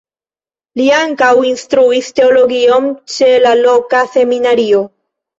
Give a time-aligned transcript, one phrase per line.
[0.79, 4.81] Li ankaŭ instruis teologion ĉe la loka seminario.